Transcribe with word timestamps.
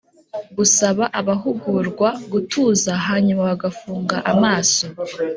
Gusaba 0.57 1.03
abahugurwa 1.19 2.09
gutuza 2.31 2.91
hanyuma 3.07 3.41
bagafunga 3.51 4.15
amaso 4.31 4.85